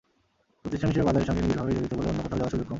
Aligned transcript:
প্রতিষ্ঠান 0.61 0.89
হিসেবে 0.89 1.07
বাজারের 1.07 1.27
সঙ্গে 1.27 1.41
নিবিড়ভাবে 1.43 1.75
জড়িত 1.77 1.93
বলে 1.97 2.09
অন্য 2.11 2.19
কোথাও 2.23 2.37
যাওয়ার 2.39 2.53
সুযোগ 2.53 2.65
কম। 2.65 2.69